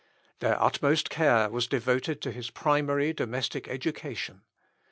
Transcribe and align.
Their 0.39 0.59
utmost 0.59 1.11
care 1.11 1.47
was 1.51 1.67
devoted 1.67 2.21
to 2.23 2.31
his 2.31 2.49
primary 2.49 3.13
domestic 3.13 3.67
education. 3.67 4.41